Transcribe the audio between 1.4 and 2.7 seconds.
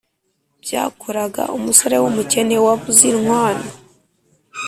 umusore w’umukene